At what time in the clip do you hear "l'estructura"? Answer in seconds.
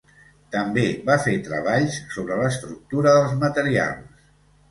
2.41-3.13